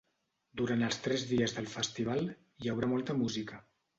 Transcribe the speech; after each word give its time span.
Durant 0.61 0.79
els 0.87 0.97
tres 1.07 1.25
dies 1.33 1.53
del 1.57 1.69
festival, 1.75 2.25
hi 2.65 2.71
haurà 2.75 2.91
molta 2.97 3.19
música. 3.23 3.63